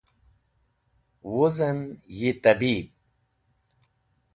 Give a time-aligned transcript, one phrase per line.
[1.33, 1.79] Wuzem
[2.19, 2.87] yi Tabib.